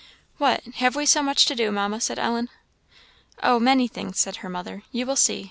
"What, 0.39 0.63
have 0.77 0.95
we 0.95 1.05
so 1.05 1.21
much 1.21 1.45
to 1.45 1.53
do, 1.53 1.71
Mamma?" 1.71 2.01
said 2.01 2.17
Ellen. 2.17 2.49
"Oh, 3.43 3.59
many 3.59 3.87
things," 3.87 4.19
said 4.19 4.37
her 4.37 4.49
mother, 4.49 4.81
"you 4.91 5.05
will 5.05 5.15
see. 5.15 5.39